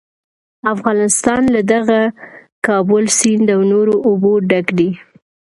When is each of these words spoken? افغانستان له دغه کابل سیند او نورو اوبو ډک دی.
افغانستان 0.73 1.41
له 1.53 1.61
دغه 1.73 1.99
کابل 2.67 3.05
سیند 3.17 3.47
او 3.55 3.61
نورو 3.71 3.95
اوبو 4.07 4.31
ډک 4.49 4.67
دی. 4.77 4.89